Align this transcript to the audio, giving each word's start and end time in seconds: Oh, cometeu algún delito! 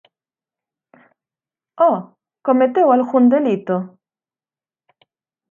Oh, 1.87 1.97
cometeu 2.45 2.87
algún 2.91 3.23
delito! 3.33 3.75